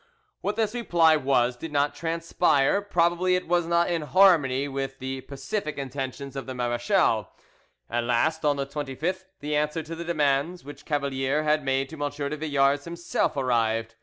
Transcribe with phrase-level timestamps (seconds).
[0.41, 5.21] What this reply was did not transpire; probably it was not in harmony with the
[5.21, 7.29] pacific intentions of the marechal.
[7.87, 12.03] At last, on the 25th, the answer to the demands which Cavalier had made to
[12.03, 12.09] M.
[12.09, 13.93] de Villars himself arrived.